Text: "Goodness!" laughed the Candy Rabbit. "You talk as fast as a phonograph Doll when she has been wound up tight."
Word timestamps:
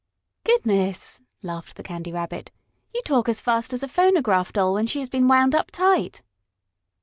"Goodness!" 0.43 1.21
laughed 1.43 1.77
the 1.77 1.83
Candy 1.83 2.11
Rabbit. 2.11 2.49
"You 2.91 3.03
talk 3.03 3.29
as 3.29 3.39
fast 3.39 3.71
as 3.71 3.83
a 3.83 3.87
phonograph 3.87 4.51
Doll 4.51 4.73
when 4.73 4.87
she 4.87 4.97
has 4.97 5.09
been 5.11 5.27
wound 5.27 5.53
up 5.53 5.69
tight." 5.69 6.23